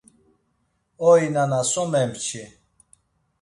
[1.09, 2.43] Oi nana so memçi!